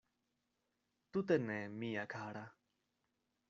Tute 1.11 1.37
ne, 1.43 1.59
mia 1.83 2.09
kara. 2.17 2.45